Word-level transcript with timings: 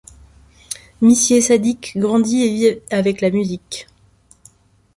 Misié 1.01 1.41
Sadik 1.41 1.95
grandit 1.95 2.41
et 2.43 2.51
vit 2.73 2.79
avec 2.89 3.21
la 3.21 3.29
musique. 3.29 3.85